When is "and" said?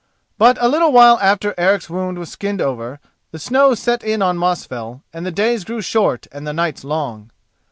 5.13-5.27, 6.31-6.47